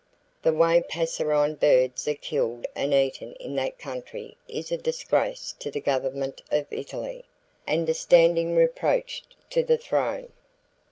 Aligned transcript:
The 0.41 0.51
way 0.51 0.81
passerine 0.89 1.53
birds 1.53 2.07
are 2.07 2.15
killed 2.15 2.65
and 2.75 2.91
eaten 2.91 3.33
in 3.35 3.53
that 3.57 3.77
country 3.77 4.35
is 4.47 4.71
a 4.71 4.77
disgrace 4.77 5.53
to 5.59 5.69
the 5.69 5.79
government 5.79 6.41
of 6.49 6.65
Italy, 6.71 7.23
and 7.67 7.87
a 7.87 7.93
standing 7.93 8.55
reproach 8.55 9.21
to 9.51 9.63
the 9.63 9.77
throne. 9.77 10.31